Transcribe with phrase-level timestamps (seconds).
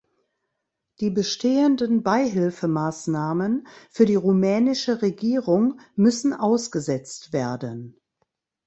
[0.99, 8.01] Die bestehenden Beihilfemaßnahmen für die rumänische Regierung müssen ausgesetzt werden.